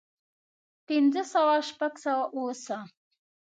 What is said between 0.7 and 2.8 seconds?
پنځۀ سوه شپږ سوه اووه سوه